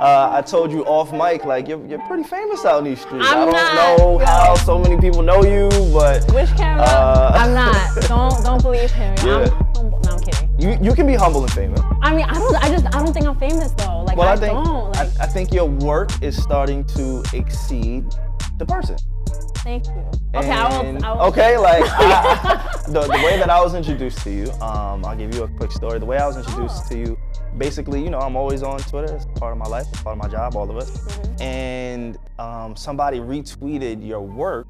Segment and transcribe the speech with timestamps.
[0.00, 3.26] uh, I told you off mic, like you're, you're pretty famous out in these streets.
[3.28, 4.24] I'm I don't not, know yo.
[4.26, 6.84] how so many people know you, but Which camera?
[6.84, 7.74] Uh, I'm not.
[8.08, 9.14] Don't don't believe him.
[9.26, 9.44] Yeah.
[9.44, 10.00] I'm humble.
[10.04, 10.48] No, I'm kidding.
[10.58, 11.80] you you can be humble and famous.
[12.02, 12.56] I mean, I don't.
[12.56, 12.86] I just.
[12.86, 14.02] I don't think I'm famous though.
[14.02, 14.96] Like Well, I, I think don't.
[14.96, 18.04] I, Like, I think your work is starting to exceed
[18.58, 18.96] the person.
[19.66, 20.04] thank you.
[20.34, 21.04] Okay, I will.
[21.04, 25.04] I will Okay, like I, the, the way that I was introduced to you, um,
[25.04, 25.98] I'll give you a quick story.
[25.98, 26.88] The way I was introduced Oh.
[26.90, 27.18] to you,
[27.58, 29.14] basically, you know, I'm always on Twitter.
[29.14, 30.90] It's part of my life, it's part of my job, all of us.
[30.90, 31.42] Mm-hmm.
[31.42, 34.66] And um, somebody retweeted your work.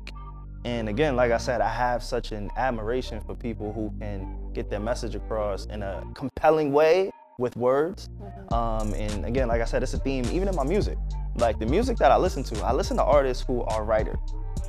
[0.65, 4.71] And again, like I said, I have such an admiration for people who can get
[4.71, 8.09] their message across in a compelling way with words.
[8.09, 8.55] Mm-hmm.
[8.55, 10.99] Um, and again, like I said, it's a theme even in my music.
[11.37, 14.19] Like the music that I listen to, I listen to artists who are writers.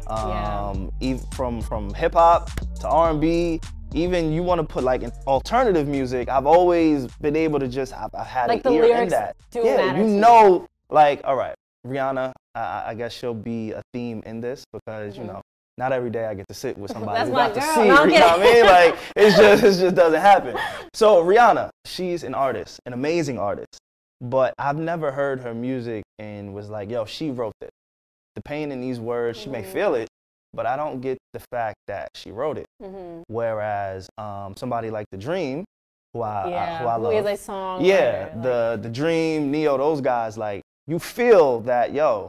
[0.07, 0.70] Yeah.
[0.70, 2.49] Um, ev- from from hip hop
[2.81, 3.59] to R&B,
[3.93, 6.29] even you want to put like an alternative music.
[6.29, 9.35] I've always been able to just I've, I've had Like an the ear in that.
[9.53, 10.17] yeah, you to you.
[10.20, 11.55] know, like all right,
[11.88, 12.31] Rihanna.
[12.55, 15.27] I, I guess she'll be a theme in this because you Mhm.
[15.27, 15.41] know.
[15.77, 17.74] Not every day I get to sit with somebody That's who got to girl.
[17.76, 17.87] see.
[17.87, 18.65] No, you know what I mean?
[18.65, 20.57] Like it's just it just doesn't happen.
[20.93, 23.77] So Rihanna, she's an artist, an amazing artist,
[24.20, 27.70] but I've never heard her music and was like, yo, she wrote this.
[28.35, 30.08] The pain in these words, she may feel it,
[30.54, 32.66] but I don't get the fact that she wrote it.
[32.82, 33.24] Mhm.
[33.27, 35.66] Whereas um, somebody like The Dream,
[36.13, 36.80] who I, I- Yeah.
[36.80, 37.84] who I love, is a song?
[37.84, 42.27] yeah, the the Dream, Ne-Yo, those guys, like you feel that yo,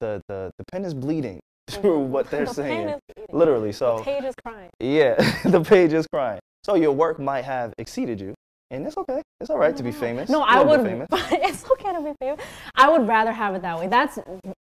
[0.00, 2.98] the the the pen is bleeding through what they're The saying,
[3.30, 3.72] literally.
[3.72, 4.70] So The page is crying.
[4.80, 6.40] yeah, the page is crying.
[6.64, 8.34] So your work might have exceeded you,
[8.70, 9.22] and it's okay.
[9.40, 10.28] It's all right to be famous.
[10.28, 10.80] No, I would.
[11.12, 12.40] it's okay to be famous.
[12.74, 13.86] I would rather have it that way.
[13.86, 14.18] That's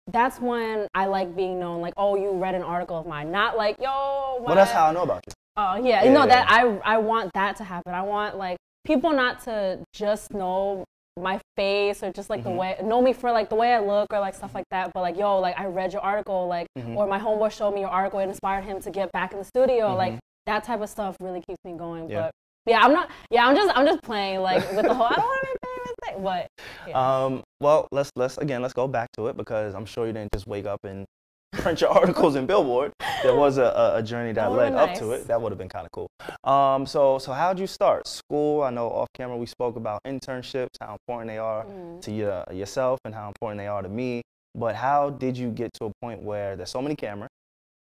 [0.09, 1.81] that's when I like being known.
[1.81, 3.31] Like, oh, you read an article of mine.
[3.33, 4.39] Not like, yo.
[4.41, 5.33] Well, that's how I know about you.
[5.57, 7.95] Oh yeah, Yeah, no, that I I want that to happen.
[7.95, 10.85] I want like people not to just know
[11.19, 12.45] my face or just like Mhm.
[12.45, 14.93] the way know me for like the way I look or like stuff like that.
[14.93, 16.95] But like, yo, like I read your article, like Mhm.
[16.95, 19.45] or my homeboy showed me your article, it inspired him to get back in the
[19.45, 19.95] studio.
[19.95, 20.19] Like Mhm.
[20.45, 22.11] that type of stuff really keeps me going.
[22.11, 22.25] Yeah.
[22.25, 22.31] But
[22.67, 23.11] yeah, I'm not.
[23.31, 25.69] Yeah, I'm just I'm just playing like with the whole I don't want to be
[25.69, 26.23] famous thing.
[26.23, 26.49] But
[26.89, 27.25] yeah.
[27.25, 30.33] Um, well, let's let's again let's go back to it because I'm sure you didn't
[30.33, 31.07] just wake up and
[31.53, 32.93] print your articles in Billboard.
[33.23, 35.27] There was a, a, journey that That led would've up to it.
[35.27, 36.09] That would have been kind of cool.
[36.45, 38.63] Um, so so how'd you start school?
[38.63, 42.01] I know off camera we spoke about internships, how important they are Mhm.
[42.03, 44.23] to your, yourself and how important they are to me.
[44.55, 47.29] But how did you get to a point where there's so many cameras,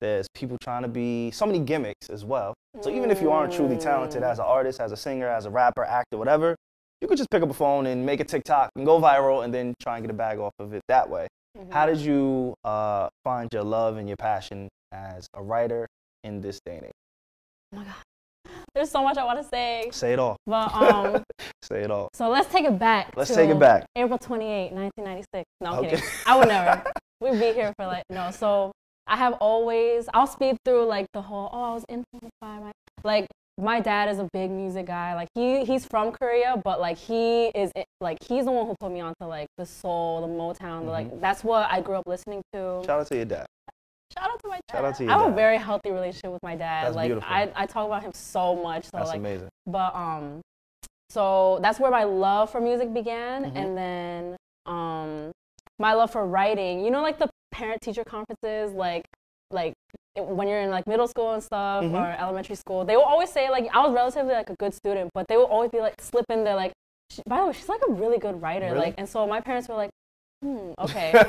[0.01, 2.55] there's people trying to be so many gimmicks as well.
[2.81, 4.31] So even if you aren't truly talented Mm.
[4.31, 6.57] as an artist, as a singer, as a rapper, actor, whatever,
[7.01, 9.53] you could just pick up a phone and make a TikTok and go viral and
[9.53, 11.27] then try and get a bag off of it that way.
[11.59, 11.73] Mhm.
[11.73, 15.87] How did you uh, find your love and your passion as a writer
[16.25, 16.93] in this day and age?
[17.75, 17.95] Oh my god,
[18.75, 19.89] there's so much I want to say.
[19.93, 20.37] Say it all.
[20.47, 21.23] But um,
[21.63, 22.09] Say it all.
[22.15, 23.15] so let's take it back.
[23.17, 23.85] Let's take it back.
[23.97, 25.45] April 28, 1996.
[25.61, 25.91] No, I'm Okay.
[25.91, 26.05] kidding.
[26.27, 26.83] I would never.
[27.21, 28.31] We'd be here for like no.
[28.31, 28.73] So
[29.11, 30.09] I have always.
[30.15, 31.51] I'll speed through like the whole.
[31.53, 32.73] Oh, I was influenced by my
[33.05, 33.27] like.
[33.59, 35.15] My dad is a big music guy.
[35.15, 37.71] Like he he's from Korea, but like he is
[38.01, 40.87] like he's the one who put me onto like the soul, the Motown.
[40.87, 42.59] Like that's what I grew up listening to.
[42.59, 42.87] Mm-hmm.
[42.87, 43.47] Shout out to your dad.
[44.17, 44.77] Shout out to my dad.
[44.77, 45.33] Shout out to your I have dad.
[45.33, 46.87] a very healthy relationship with my dad.
[46.87, 47.29] That's like beautiful.
[47.31, 48.85] I, I talk about him so much.
[48.85, 49.49] So That's like amazing.
[49.67, 50.41] but um
[51.11, 53.57] so that's where my love for music began Mhm.
[53.57, 55.33] and then um
[55.79, 59.05] my love for writing you know like the parent teacher conferences like
[59.51, 59.73] like
[60.17, 61.95] when you're in like middle school and stuff Mhm.
[61.95, 65.11] or elementary school they will always say like i was relatively like a good student
[65.15, 66.73] but they will always be like slip in there like
[67.11, 68.79] "She- by the way she's like a really good writer Really?
[68.87, 69.91] like and so my parents were like
[70.43, 71.13] hmm okay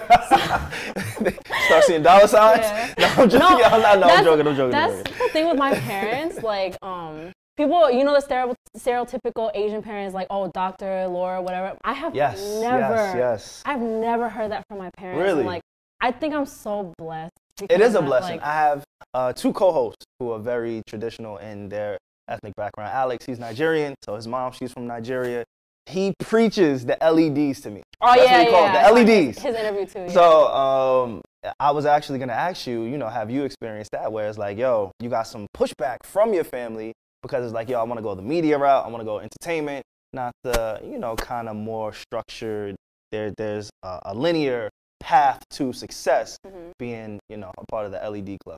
[1.65, 2.61] Start seeing dollar signs.
[2.61, 2.93] Yeah.
[2.97, 3.39] No, I'm joking.
[3.39, 4.47] No, I'm, not, no, I'm that's- joking.
[4.47, 4.75] I'm joking.
[4.75, 5.27] I'm That's joking.
[5.27, 6.43] the thing with my parents.
[6.43, 11.77] Like, um, people, you know, the stereo- stereotypical Asian parents, like, oh, doctor, Laura, whatever.
[11.83, 12.41] I have Yes.
[12.61, 13.15] never, Yes.
[13.15, 13.63] Yes.
[13.65, 15.21] I've never heard that from my parents.
[15.21, 15.39] Really?
[15.39, 15.60] And, like,
[16.01, 17.31] I think I'm so blessed.
[17.69, 18.37] It is a blessing.
[18.37, 21.97] like- I have uh, two co-hosts who are very traditional in their
[22.27, 22.91] ethnic background.
[22.91, 25.43] Alex, he's Nigerian, so his mom, she's from Nigeria.
[25.85, 27.83] He preaches the LEDs to me.
[28.01, 29.39] oh that's yeah, what he called yeah, the I his- LEDs.
[29.39, 29.99] His, interview too.
[29.99, 30.07] Yeah.
[30.09, 31.21] So um,
[31.59, 34.57] I was actually gonna ask you, you know, have you experienced that where it's like,
[34.57, 38.03] yo, you got some pushback from your family because it's like, yo, I want to
[38.03, 39.83] go the media route, I want to go entertainment,
[40.13, 42.75] not the, you know, kind of more structured.
[43.11, 44.69] There, there's a, a linear
[45.01, 46.71] path to success Mhm.
[46.79, 48.57] being, you know, a part of the LED club.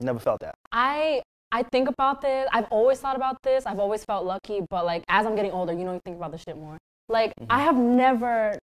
[0.00, 0.54] Never felt that.
[0.72, 2.46] I I think about this.
[2.52, 3.64] I've always thought about this.
[3.64, 6.30] I've always felt lucky, but like as I'm getting older, you know, you think about
[6.30, 6.76] this shit more.
[7.08, 7.46] Like Mhm.
[7.48, 8.58] I have never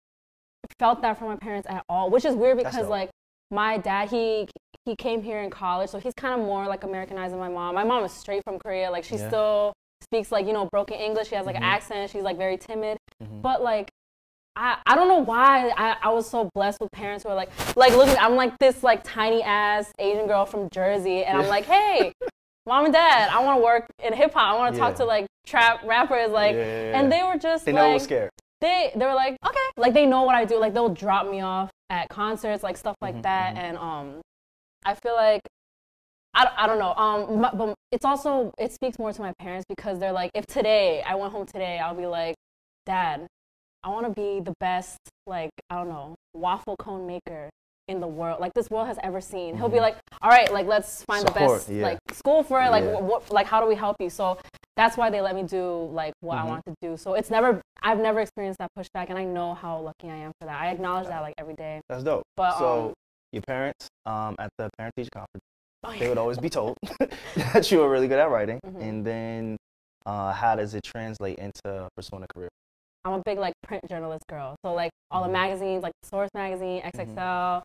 [0.78, 3.10] felt that from my parents at all, which is weird because like
[3.50, 4.48] my dad, he
[4.84, 7.74] he came here in college, so he's kind of more like Americanized than my mom.
[7.74, 8.88] My mom is straight from Korea.
[8.90, 9.26] Like she Yeah.
[9.28, 9.72] still
[10.04, 11.28] speaks like you know broken English.
[11.28, 11.58] She has like Mhm.
[11.58, 12.10] an accent.
[12.10, 12.96] She's like very timid.
[13.20, 13.42] Mhm.
[13.42, 13.90] But like
[14.58, 17.50] I, I don't know why I, I was so blessed with parents who are like
[17.76, 21.66] like look I'm like this like tiny ass Asian girl from Jersey and I'm like
[21.66, 22.12] hey
[22.66, 24.86] mom and dad I want to work in hip hop I want to Yeah.
[24.86, 28.30] talk to like trap rappers like Yeah, and they were just They like know scared.
[28.62, 31.42] they they were like okay like they know what I do like they'll drop me
[31.42, 33.58] off at concerts like stuff like Mhm, that mhm.
[33.58, 34.20] and um
[34.84, 35.42] I feel like
[36.34, 39.32] I, don't- I don't know um but, but it's also it speaks more to my
[39.38, 42.34] parents because they're like if today I went home today I'll be like
[42.86, 43.26] dad
[43.84, 47.48] I want to be the best like I don't know waffle cone maker
[47.88, 49.82] in the world like this world has ever seen he'll be Mhm.
[49.82, 51.84] like all right like let's find the best yeah.
[51.84, 52.98] like school for it like Yeah.
[53.00, 54.38] what, like how do we help you so
[54.76, 56.40] that's why they let me do like what Mhm.
[56.40, 56.96] I want to do.
[56.98, 60.32] So it's never I've never experienced that pushback, and I know how lucky I am
[60.40, 60.60] for that.
[60.60, 61.80] I acknowledge that like every day.
[61.88, 62.24] That's dope.
[62.36, 62.92] But so um,
[63.32, 65.44] your parents um, at the parent teacher conference,
[65.84, 66.76] oh, they would always be told
[67.54, 68.82] that you were really good at writing, Mhm.
[68.82, 69.56] and then
[70.04, 72.48] uh, how does it translate into pursuing a career?
[73.06, 74.56] I'm a big like print journalist girl.
[74.64, 75.32] So like all the Mhm.
[75.32, 77.00] magazines, like Source magazine, Mm-hmm.
[77.18, 77.62] XXL.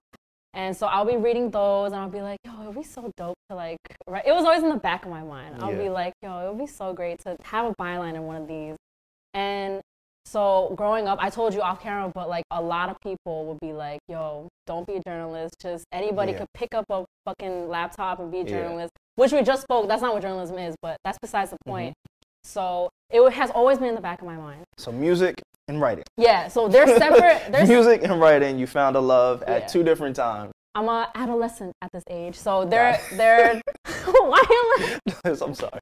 [0.53, 3.09] And so I'll be reading those and I'll be like, yo, it would be so
[3.17, 3.77] dope to like
[4.07, 4.25] write.
[4.27, 5.55] It was always in the back of my mind.
[5.63, 8.35] I'll be like, yo, it would be so great to have a byline in one
[8.41, 8.75] of these.
[9.33, 9.81] And
[10.25, 13.59] so growing up, I told you off camera, but like a lot of people would
[13.61, 15.55] be like, yo, don't be a journalist.
[15.61, 16.39] Just anybody Yeah.
[16.39, 18.49] could pick up a fucking laptop and be a Yeah.
[18.49, 19.87] journalist, which we just spoke.
[19.87, 21.71] That's not what journalism is, but that's besides the Mm-hmm.
[21.71, 21.93] point.
[22.43, 24.63] So it has always been in the back of my mind.
[24.77, 26.03] So music and writing.
[26.17, 27.41] Yeah, so they're separate.
[27.51, 29.55] They're music and writing, you found a love Yeah.
[29.55, 30.51] at two different times.
[30.73, 33.61] I'm a adolescent at this age, so they're Got they're
[34.05, 35.29] why am I?
[35.41, 35.79] I'm sorry.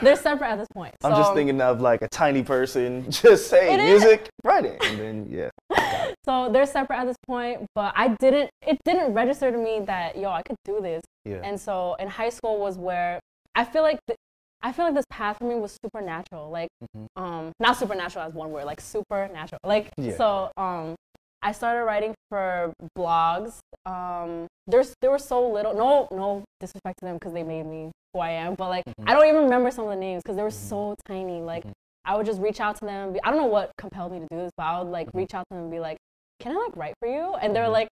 [0.00, 0.94] They're separate at this point.
[1.02, 4.00] I'm just thinking of like a tiny person just saying It is.
[4.02, 6.12] music, writing, and then yeah.
[6.24, 8.48] So they're separate at this point, but I didn't.
[8.64, 11.02] It didn't register to me that yo, I could do this.
[11.24, 11.40] Yeah.
[11.42, 13.18] And so in high school was where
[13.56, 14.16] I feel like th-
[14.62, 16.50] I feel like this path for me was supernatural.
[16.50, 17.06] Like Mhm.
[17.16, 19.60] um not supernatural as one word, like supernatural.
[19.64, 20.16] Like Yeah.
[20.16, 20.94] so um
[21.42, 23.58] I started writing for blogs.
[23.86, 27.90] Um there's there were so little no no disrespect to them because they made me
[28.12, 29.08] who I am, but like Mhm.
[29.08, 30.68] I don't even remember some of the names because they were Mhm.
[30.70, 31.40] so tiny.
[31.42, 31.72] Like Mhm.
[32.04, 33.12] I would just reach out to them.
[33.14, 35.14] be- I don't know what compelled me to do this, but I would like Mhm.
[35.18, 35.98] reach out to them and be like,
[36.40, 37.72] "Can I like write for you?" And they were Mhm.
[37.72, 37.88] like,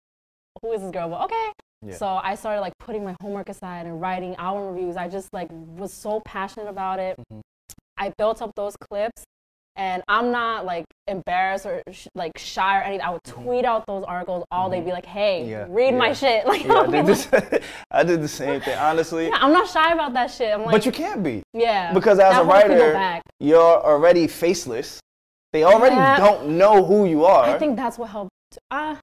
[0.62, 1.52] "Who is this girl?" But okay.
[1.82, 1.94] Yeah.
[1.96, 4.96] So I started like putting my homework aside and writing album reviews.
[4.96, 7.16] I just like was so passionate about it.
[7.32, 7.40] Mhm.
[7.98, 9.24] I built up those clips,
[9.76, 13.06] and I'm not like embarrassed or sh- like shy or anything.
[13.06, 13.42] I would Mhm.
[13.44, 14.84] tweet out those articles all day, Mhm.
[14.86, 18.28] be like, "Hey, Yeah, read my shit." Like, Yeah, I did, like- I did the
[18.28, 18.76] same thing.
[18.78, 20.52] Honestly, yeah, I'm not shy about that shit.
[20.52, 25.00] I'm like, but you can't be yeah, because as a writer, you're already faceless.
[25.52, 26.16] They already Yeah.
[26.18, 27.44] don't know who you are.
[27.44, 28.30] I think that's what helped.
[28.70, 28.96] Uh,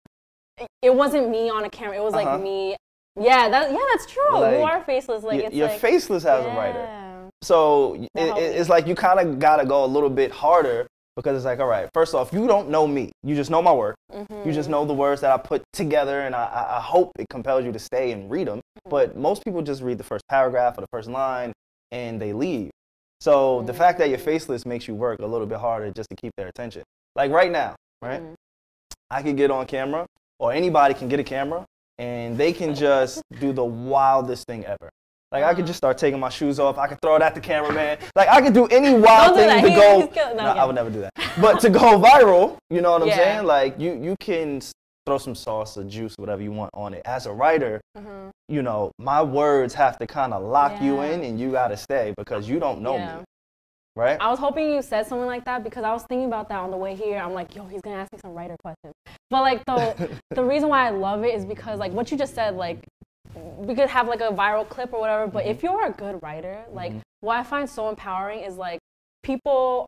[0.82, 1.98] it- wasn't me on a camera.
[1.98, 2.38] It was like Uh-huh.
[2.40, 2.76] me.
[3.20, 4.40] Yeah, that yeah, that's true.
[4.40, 5.24] Like, you are faceless.
[5.24, 7.30] Like Y- it's you're like, faceless as a writer.
[7.44, 8.58] So it, That helped it- me.
[8.58, 11.68] it's like you kind of gotta go a little bit harder because it's like, all
[11.68, 13.12] right, first off, you don't know me.
[13.24, 13.96] You just know my work.
[14.46, 17.66] You just know the words that I put together, and I, I- hope it compels
[17.66, 18.58] you to stay and read them.
[18.60, 18.90] Mm-hmm.
[18.90, 21.54] But most people just read the first paragraph or the first line
[21.92, 22.70] and they leave.
[23.20, 23.78] So the Mm.
[23.78, 26.48] fact that you're faceless makes you work a little bit harder just to keep their
[26.50, 26.84] attention.
[27.16, 28.22] Like right now, right?
[28.22, 28.34] Mhm.
[29.10, 30.06] I can get on camera,
[30.40, 31.66] or anybody can get a camera,
[31.98, 34.90] and they can just do the wildest thing ever.
[35.32, 36.78] Like I could just start taking my shoes off.
[36.78, 37.98] I could throw it at the cameraman.
[38.16, 39.62] Like I could do any wild that.
[39.62, 40.34] thing to He- go.
[40.36, 40.50] no, No.
[40.52, 41.12] I would never do that.
[41.42, 43.16] But to go viral, you know what I'm Yeah.
[43.18, 43.46] saying?
[43.46, 44.62] Like you, you can
[45.06, 47.02] throw some sauce or juice, whatever you want on it.
[47.06, 48.30] As a writer, Mhm.
[48.48, 52.14] you know, my words have to kind of lock you in, and you gotta stay
[52.18, 53.18] because you don't know Yeah.
[53.18, 53.24] me,
[53.98, 54.18] right?
[54.22, 56.72] I was hoping you said something like that because I was thinking about that on
[56.72, 57.18] the way here.
[57.18, 58.94] I'm like, yo, he's gonna ask me some writer questions.
[59.30, 62.34] But like the the reason why I love it is because like what you just
[62.36, 62.80] said, like
[63.36, 65.28] we could have like a viral clip or whatever.
[65.28, 67.02] But if you're a good writer, like Mhm.
[67.22, 68.80] what I find so empowering is like
[69.24, 69.86] people.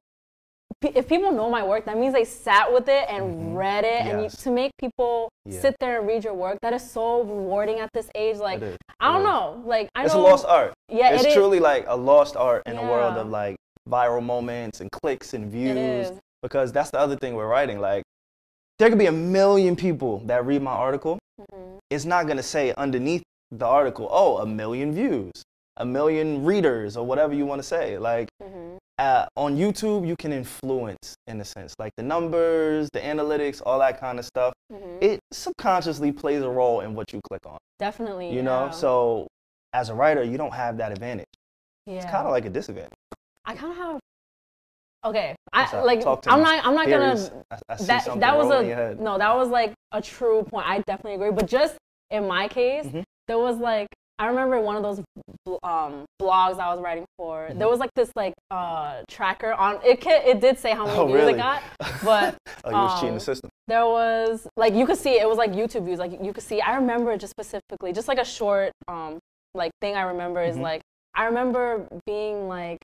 [0.82, 3.56] pe- If people know my work, that means they sat with it and Mhm.
[3.58, 5.60] read it, and you, to make people Yeah.
[5.60, 8.38] sit there and read your work, that is so rewarding at this age.
[8.38, 8.62] Like,
[9.00, 10.72] I don't know, like I It's know, a lost art.
[10.88, 11.34] yeah, it's it is.
[11.34, 13.58] truly like a lost art in a world of like
[13.90, 16.12] viral moments and clicks and views.
[16.42, 17.80] Because that's the other thing we're writing.
[17.80, 18.04] Like,
[18.78, 21.20] there could be a million people that read my article.
[21.42, 21.80] Mhm.
[21.90, 25.32] It's not gonna say underneath the article, oh, a million views,
[25.78, 27.98] a million readers, or whatever you want to say.
[27.98, 28.78] Like, Mhm.
[29.00, 33.80] uh, on YouTube, you can influence in a sense, like the numbers, the analytics, all
[33.80, 34.54] that kind of stuff.
[34.72, 35.04] Mhm.
[35.04, 37.58] It subconsciously plays a role in what you click on.
[37.80, 38.30] Definitely.
[38.32, 38.72] You know, yeah.
[38.72, 39.28] so
[39.74, 41.26] as a writer, you don't have that advantage.
[41.86, 41.96] yeah.
[41.96, 42.94] It's kind of like a disadvantage.
[43.50, 44.00] I kind of have.
[45.06, 45.86] Okay, What's I up?
[45.86, 46.06] like.
[46.28, 46.66] I'm not.
[46.66, 47.30] I'm not Theories.
[47.30, 47.44] gonna.
[47.50, 49.18] I, I That that was rolling in your a no.
[49.18, 50.68] That was like a true point.
[50.68, 51.32] I definitely agree.
[51.32, 51.76] But just
[52.12, 53.04] in my case, Mhm.
[53.28, 53.88] there was like
[54.20, 55.00] I remember one of those
[55.64, 57.48] um, blogs I was writing for.
[57.48, 57.58] Mm-hmm.
[57.58, 60.06] There was like this like uh, tracker on it.
[60.06, 61.34] It did say how many Oh, views really?
[61.34, 61.64] it got,
[62.04, 63.50] but Oh, you was cheating Um, the system.
[63.68, 65.98] there was like you could see it was like YouTube views.
[65.98, 66.62] Like you could see.
[66.62, 69.18] I remember it just specifically, just like a short um
[69.56, 69.96] like thing.
[69.96, 70.62] I remember is Mhm.
[70.62, 70.82] like
[71.16, 72.78] I remember being like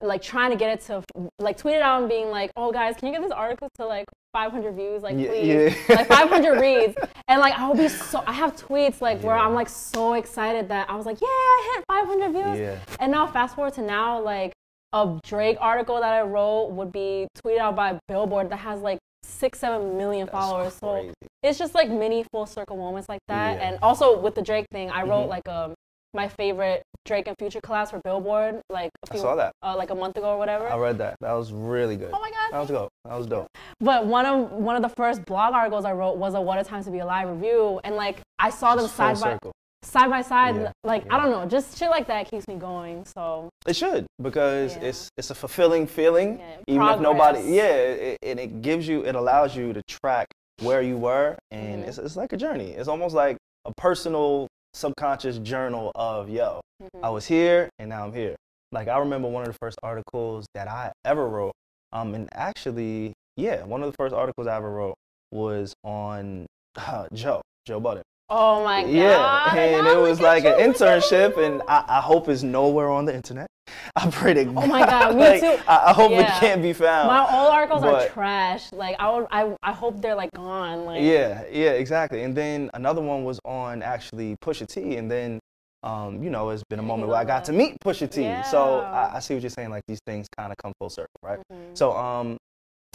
[0.00, 1.02] like trying to get it to
[1.38, 3.86] like tweet it out and being like, oh guys, can you get this article to
[3.86, 5.96] like 500 views, like Yeah, please, yeah.
[5.96, 6.94] like 500 reads,
[7.28, 8.22] and like I'll be so.
[8.26, 11.72] I have tweets like where I'm like so excited that I was like, yeah, I
[11.76, 12.78] hit 500 views, Yeah.
[13.00, 14.52] and now fast forward to now, like
[14.92, 18.98] a Drake article that I wrote would be tweeted out by Billboard that has like
[19.22, 20.74] six, seven million That's followers.
[20.74, 21.12] So
[21.42, 23.56] it's just like mini full circle moments like that.
[23.58, 23.68] Yeah.
[23.68, 25.28] And also with the Drake thing, I wrote Mhm.
[25.28, 25.74] like um
[26.18, 29.52] my favorite Drake and Future collabs for Billboard like a few I saw that.
[29.62, 30.68] Uh, like a month ago or whatever.
[30.68, 31.14] I read that.
[31.20, 32.10] That was really good.
[32.12, 32.48] oh my god.
[32.52, 32.90] That was dope.
[33.04, 33.46] That was dope.
[33.80, 36.64] But one of one of the first blog articles I wrote was a What a
[36.64, 39.38] Time to Be Alive review, and like I saw them side by
[39.84, 40.56] side by side.
[40.56, 41.14] Yeah, Like yeah.
[41.14, 43.04] I don't know, just shit like that keeps me going.
[43.04, 44.88] So It should because Yeah.
[44.88, 46.30] it's it's a fulfilling feeling.
[46.66, 47.72] Even if nobody, yeah,
[48.08, 50.26] it, and it gives you, it allows you to track
[50.62, 51.88] where you were, and Mhm.
[51.88, 52.70] it's it's like a journey.
[52.78, 54.48] It's almost like a personal
[54.78, 56.88] subconscious journal of yo, mhm.
[57.02, 58.36] I was here and now I'm here.
[58.70, 61.52] Like I remember one of the first articles that I ever wrote.
[61.92, 64.94] Um, and actually, yeah, one of the first articles I ever wrote
[65.32, 68.02] was on uh, Joe, Joe Budden.
[68.30, 68.92] oh my god.
[68.92, 72.42] Yeah, and it was like an you, look at internship, and I, I hope it's
[72.42, 73.48] nowhere on the internet.
[73.96, 74.54] I pray to God.
[74.56, 75.58] Oh my God, me like, too.
[75.68, 77.08] I, I hope it can't be found.
[77.08, 78.72] my old articles are trash.
[78.72, 80.84] Like I would, I, I hope they're like gone.
[80.84, 82.22] Like yeah, yeah, exactly.
[82.22, 85.38] And then another one was on actually Pusha T, and then
[85.84, 88.22] um, you know, it's been a moment where I got to meet Pusha T.
[88.50, 89.70] So I, I see what you're saying.
[89.70, 91.38] Like these things kind of come full circle, right?
[91.52, 91.76] Mhm.
[91.78, 92.36] So um,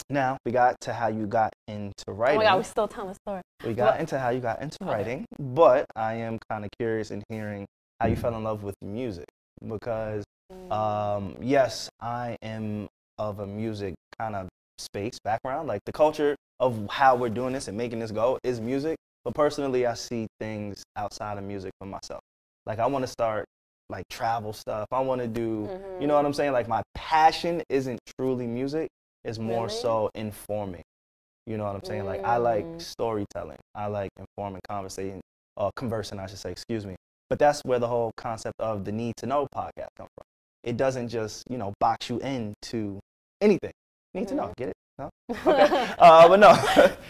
[0.10, 2.38] now we got to how you got into writing.
[2.42, 3.42] Oh my god, we still telling the story.
[3.65, 4.92] We got What- into how you got into Okay.
[4.92, 7.65] writing, but I am kind of curious in hearing
[8.01, 9.25] how you fell in love with music
[9.65, 10.33] because, Mm.
[10.72, 15.67] Um, yes, I am of a music kind of space background.
[15.67, 19.33] Like the culture of how we're doing this and making this go is music, but
[19.36, 22.22] personally, I see things outside of music for myself.
[22.65, 23.45] Like I want to start
[23.89, 24.88] like travel stuff.
[24.91, 25.69] I want to do,
[26.00, 26.53] you know what I'm saying?
[26.53, 28.89] Like my passion isn't truly music;
[29.25, 29.69] it's more Really?
[29.69, 30.83] so informing.
[31.45, 32.05] You know what I'm saying?
[32.05, 32.81] Like I like Mm.
[32.81, 33.57] storytelling.
[33.75, 35.22] I like informing conversation,
[35.57, 36.51] or conversing, I should say.
[36.51, 36.95] Excuse me.
[37.29, 40.25] But that's where the whole concept of the need to know podcast comes from.
[40.63, 43.00] It doesn't just you know box you into
[43.41, 43.72] anything.
[44.13, 44.48] You need to know.
[44.48, 44.55] Mhm.
[44.58, 44.74] Get it?
[45.00, 45.10] No.
[45.48, 45.93] Okay.
[45.98, 46.53] uh, but no.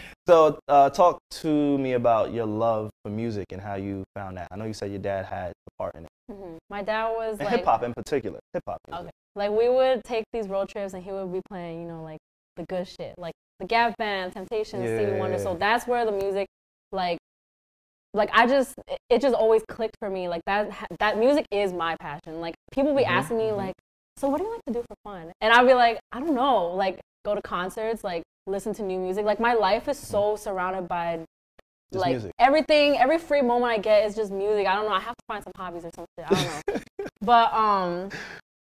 [0.28, 4.48] so uh, talk to me about your love for music and how you found that.
[4.50, 6.10] I know you said your dad had a part in it.
[6.32, 6.56] Mhm.
[6.70, 8.38] My dad was like, hip hop in particular.
[8.54, 8.78] Hip hop.
[8.92, 9.10] Okay.
[9.36, 12.18] like we would take these road trips and he would be playing, you know, like
[12.56, 15.38] the good shit, like the Gap Band, Temptations, Stevie Wonder.
[15.38, 15.58] So Yeah.
[15.58, 16.46] that's where the music,
[16.92, 17.18] like,
[18.14, 18.74] like I just,
[19.10, 20.28] it- just always clicked for me.
[20.28, 22.40] Like that, that music is my passion.
[22.40, 23.56] Like people be Mhm, asking me mhm.
[23.56, 23.74] like,
[24.16, 25.32] so what do you like to do for fun?
[25.40, 28.98] And I'd be like, I don't know, like go to concerts, like listen to new
[28.98, 29.24] music.
[29.24, 31.24] Like my life is so surrounded by
[31.92, 32.32] Just like music.
[32.38, 34.66] everything, every free moment I get is just music.
[34.66, 34.92] I don't know.
[34.94, 36.24] I have to find some hobbies or something.
[36.24, 37.06] I don't know.
[37.22, 38.08] but um,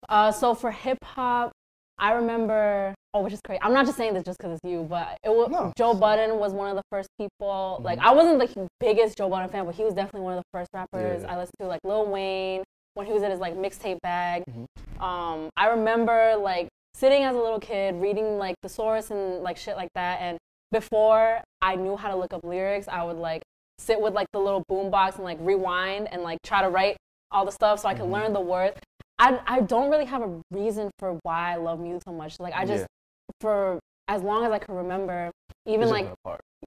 [0.09, 1.53] uh, so for hip hop,
[2.01, 2.95] I remember.
[3.13, 3.61] Oh, which is crazy.
[3.63, 5.73] I'm not just saying this just because it's you, but it was No.
[5.77, 7.81] Joe Budden was one of the first people.
[7.83, 8.03] Like Mhm.
[8.05, 10.71] I wasn't the biggest Joe Budden fan, but he was definitely one of the first
[10.73, 11.33] rappers Yeah.
[11.33, 11.67] I listened to.
[11.67, 12.63] Like Lil Wayne
[12.95, 14.45] when he was in his like mixtape bag.
[14.49, 15.03] Mhm.
[15.03, 19.77] Um, I remember like sitting as a little kid reading like thesaurus and like shit
[19.77, 20.21] like that.
[20.21, 20.39] And
[20.73, 23.43] before I knew how to look up lyrics, I would like
[23.79, 26.97] sit with like the little boombox and like rewind and like try to write
[27.33, 28.13] all the stuff so I could Mhm.
[28.13, 28.77] learn the words.
[29.21, 32.41] I, I don't really have a reason for why I love music so much.
[32.41, 32.87] Like I just Yeah.
[33.41, 35.31] for as long as I can remember,
[35.67, 36.09] even It's like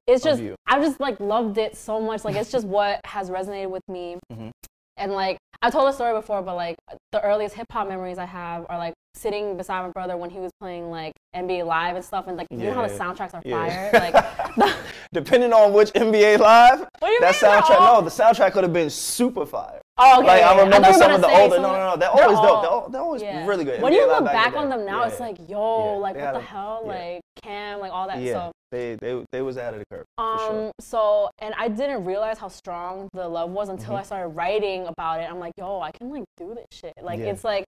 [0.08, 0.56] it's just you.
[0.68, 2.24] I just like loved it so much.
[2.24, 4.18] Like it's just what has resonated with me.
[4.32, 4.52] Mhm.
[4.98, 6.76] And like I told a story before, but like
[7.12, 10.40] the earliest hip hop memories I have are like sitting beside my brother when he
[10.40, 13.42] was playing like NBA Live and stuff, and like you know how the soundtracks are
[13.44, 13.90] Yeah.
[13.92, 14.14] fire.
[14.58, 14.76] Like
[15.12, 17.52] Depending on which NBA live, what do you that mean?
[17.52, 17.80] Soundtrack.
[17.80, 19.80] No, the soundtrack could have been super fire.
[19.98, 20.28] Oh, okay.
[20.28, 21.58] like yeah, I remember you some of the older.
[21.60, 21.98] No, no, no.
[21.98, 22.62] They're they're always dope.
[22.64, 23.46] They're, al- they're always yeah.
[23.46, 23.82] really good.
[23.82, 26.42] When you look back on them now, Yeah, it's like, yo, like what the a-
[26.42, 28.20] hell, like Cam, like all that.
[28.20, 30.06] yeah, So they they they was out of the curve.
[30.18, 30.72] Um, sure.
[30.80, 34.00] so and I didn't realize how strong the love was until Mhm.
[34.00, 35.30] I started writing about it.
[35.30, 36.94] I'm like, yo, I can like do this shit.
[37.02, 37.66] Like it's like.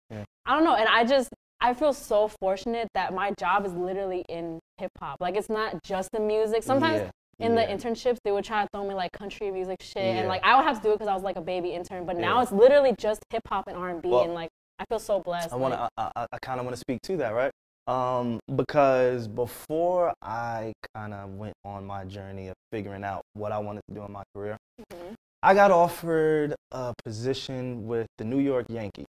[0.45, 1.29] I don't know, and I just
[1.61, 5.17] I feel so fortunate that my job is literally in hip hop.
[5.21, 6.63] Like it's not just the music.
[6.63, 7.09] Sometimes Yeah,
[7.41, 10.19] in the internships they would try to throw me like country music shit, Yeah.
[10.19, 12.05] and like I would have to do it because I was like a baby intern.
[12.05, 12.43] But now Yeah.
[12.43, 15.19] it's literally just hip hop and R and B, Well, and like I feel so
[15.19, 15.53] blessed.
[15.53, 15.89] I want like, to.
[15.97, 17.51] I, I, I kind of want to speak to that, right?
[17.87, 23.57] Um, because before I kind of went on my journey of figuring out what I
[23.59, 24.57] wanted to do in my career,
[24.93, 25.13] mhm.
[25.43, 29.07] I got offered a position with the New York Yankees,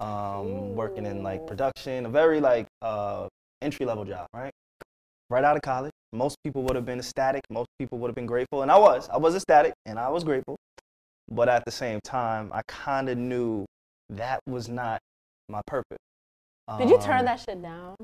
[0.00, 3.28] um, working in like production, a very like uh,
[3.62, 4.52] entry level job, right?
[5.30, 5.92] Right out of college.
[6.12, 7.42] Most people would have been ecstatic.
[7.50, 9.08] Most people would have been grateful, and I was.
[9.08, 10.56] I was ecstatic, and I was grateful.
[11.28, 13.64] But at the same time, I kind of knew
[14.10, 15.00] that was not
[15.48, 15.98] my purpose.
[16.78, 17.96] Did you turn Um, that shit down?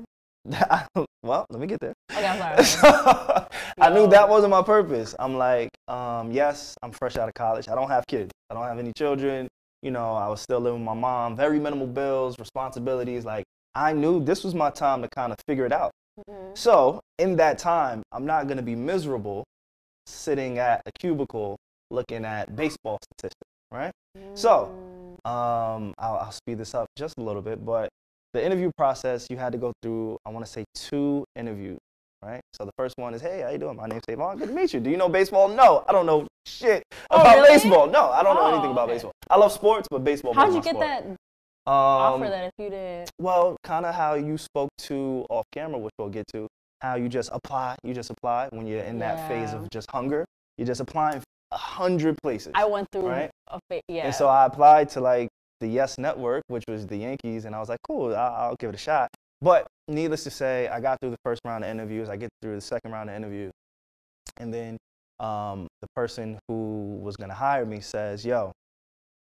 [1.23, 1.93] well, let me get there.
[2.11, 3.45] Okay, I'm sorry.
[3.79, 5.15] I knew that wasn't my purpose.
[5.17, 7.69] I'm like, um, yes, I'm fresh out of college.
[7.69, 8.31] I don't have kids.
[8.49, 9.47] I don't have any children.
[9.81, 11.37] You know, I was still living with my mom.
[11.37, 13.23] Very minimal bills, responsibilities.
[13.23, 15.91] Like, I knew this was my time to kind of figure it out.
[16.19, 16.57] Mhm.
[16.57, 19.43] So, in that time, I'm not going to be miserable
[20.05, 21.57] sitting at a cubicle
[21.91, 23.91] looking at baseball statistics, right?
[24.35, 24.69] So,
[25.25, 25.29] Mm.
[25.29, 27.89] um, I'll, I'll speed this up just a little bit, but
[28.33, 31.77] the interview process, you had to go through, I want to say, two interviews,
[32.23, 32.41] right?
[32.53, 33.75] So the first one is, hey, how you doing?
[33.77, 34.37] My name's SaVon.
[34.39, 34.79] Good to meet you.
[34.79, 35.47] Do you know baseball?
[35.49, 37.49] No, I don't know shit Oh, about really?
[37.49, 37.87] baseball.
[37.87, 38.93] No, I don't know Oh, anything about okay.
[38.95, 39.11] baseball.
[39.29, 40.33] I love sports, but baseball.
[40.33, 40.85] How'd you get sport.
[40.87, 41.05] that
[41.65, 43.09] Um, offer that if you did?
[43.19, 46.47] Well, kind of how you spoke to off camera, which we'll get to.
[46.81, 50.25] How you just apply, you just apply when you're in that phase of just hunger.
[50.57, 52.51] You're just applying a hundred places.
[52.53, 53.31] I went through Right?
[53.47, 54.05] a fa- yeah.
[54.05, 55.29] And so I applied to like
[55.61, 58.69] the Yes Network, which was the Yankees, and I was like, cool, I'll, I'll give
[58.69, 59.09] it a shot.
[59.41, 62.09] But needless to say, I got through the first round of interviews.
[62.09, 63.51] I get through the second round of interviews,
[64.37, 64.77] and then
[65.21, 68.51] um, the person who was gonna hire me says, "Yo,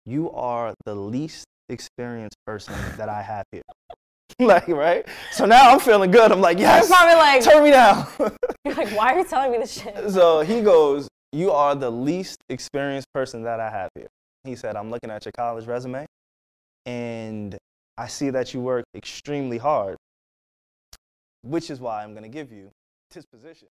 [0.07, 3.63] you are the least experienced person that I have here."
[4.41, 5.07] like, right?
[5.33, 6.33] So now I'm feeling good.
[6.33, 8.07] I'm like, You're yes, probably like, turn me down.
[8.65, 10.11] you're like, why are you telling me this shit?
[10.11, 14.09] so he goes, You are the least experienced person that I have here.
[14.45, 16.07] He said, I'm looking at your college resume
[16.87, 17.57] and
[17.99, 19.97] I see that you work extremely hard,
[21.43, 22.71] which is why I'm going to give you
[23.11, 23.69] this position.